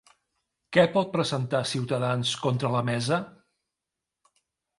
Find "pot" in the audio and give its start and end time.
0.95-1.11